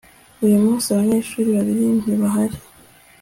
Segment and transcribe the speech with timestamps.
[0.45, 2.57] uyu munsi, abanyeshuri babiri ntibahari